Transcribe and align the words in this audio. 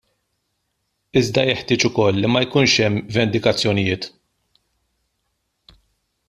Iżda 1.19 1.43
jeħtieġ 1.49 1.85
ukoll 1.89 2.17
li 2.23 2.31
ma 2.37 2.41
jkunx 2.45 2.73
hemm 2.85 2.97
vendikazzjonijiet. 3.19 4.11